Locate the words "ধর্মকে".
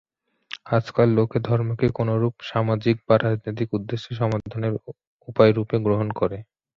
1.41-1.87